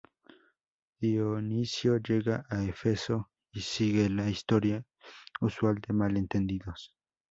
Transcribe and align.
Dionisio 0.99 1.99
llega 1.99 2.43
a 2.49 2.63
Éfeso 2.63 3.29
y 3.51 3.61
sigue 3.61 4.09
la 4.09 4.27
historia 4.27 4.83
usual 5.41 5.79
de 5.79 5.93
malentendidos. 5.93 6.95